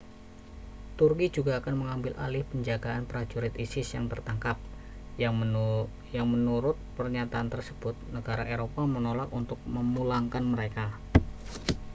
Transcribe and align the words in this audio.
turki 0.97 1.27
juga 1.35 1.53
akan 1.61 1.75
mengambil 1.85 2.13
alih 2.25 2.41
penjagaan 2.49 3.03
prajurit 3.09 3.53
isis 3.65 3.87
yang 3.95 4.05
tertangkap 4.11 4.57
yang 5.21 5.37
menurut 6.33 6.77
pernyatan 6.97 7.45
tersebut 7.53 7.93
negara 8.15 8.43
eropa 8.55 8.81
menolak 8.95 9.29
untuk 9.39 9.59
memulangkan 9.75 10.41
mereka 10.53 10.85